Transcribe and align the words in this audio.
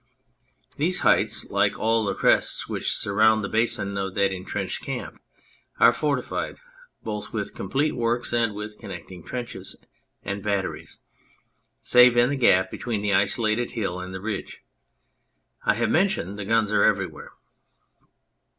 These 0.77 1.01
heights, 1.01 1.47
like 1.51 1.77
all 1.77 2.03
the 2.03 2.15
crests 2.15 2.67
which 2.67 2.91
surround 2.91 3.43
the 3.43 3.47
basin 3.47 3.99
of 3.99 4.15
that 4.15 4.31
entrenched 4.31 4.81
camp, 4.81 5.21
are 5.79 5.93
fortified, 5.93 6.57
both 7.03 7.31
with 7.31 7.53
complete 7.53 7.91
works 7.91 8.33
and 8.33 8.55
with 8.55 8.79
connecting 8.79 9.23
trenches 9.23 9.75
and 10.23 10.41
batteries; 10.41 10.97
save 11.81 12.17
in 12.17 12.29
the 12.31 12.35
gap 12.35 12.71
between 12.71 13.03
the 13.03 13.13
isolated 13.13 13.73
hill 13.73 13.99
and 13.99 14.11
the 14.11 14.21
ridge 14.21 14.63
I 15.65 15.75
have 15.75 15.91
mentioned 15.91 16.39
the 16.39 16.45
guns 16.45 16.71
are 16.71 16.83
everywhere. 16.83 17.33